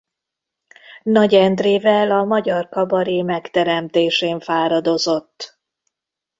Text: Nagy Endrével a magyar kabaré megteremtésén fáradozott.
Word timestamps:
Nagy 1.03 1.33
Endrével 1.35 2.11
a 2.11 2.23
magyar 2.23 2.69
kabaré 2.69 3.21
megteremtésén 3.21 4.39
fáradozott. 4.39 5.59